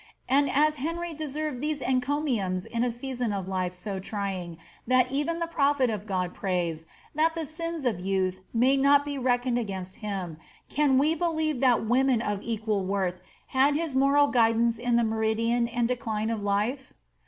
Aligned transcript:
And 0.27 0.49
as 0.49 0.77
Henry 0.77 1.13
deserved 1.13 1.61
these 1.61 1.79
encomiums 1.79 2.65
in 2.65 2.83
a 2.83 2.91
season 2.91 3.31
of 3.31 3.47
life 3.47 3.71
so 3.71 3.99
trying, 3.99 4.57
that 4.87 5.11
even 5.11 5.37
the 5.37 5.45
prophet 5.45 5.91
of 5.91 6.07
God 6.07 6.33
prays 6.33 6.85
that 7.13 7.33
^ 7.33 7.35
the 7.35 7.45
sins 7.45 7.85
of 7.85 7.99
youth" 7.99 8.41
may 8.51 8.77
not 8.77 9.05
be 9.05 9.17
leck* 9.19 9.43
oDed 9.43 9.59
against 9.59 9.97
him, 9.97 10.37
can 10.69 10.97
we 10.97 11.13
believe 11.13 11.59
that 11.59 11.85
women 11.85 12.19
of 12.19 12.39
equal 12.41 12.83
worth 12.83 13.21
had 13.49 13.75
his 13.75 13.95
moral 13.95 14.31
guicbnce 14.33 14.79
in 14.79 14.95
the 14.95 15.03
meridian 15.03 15.67
and 15.67 15.87
decline 15.87 16.31
of 16.31 16.41
life 16.41 16.93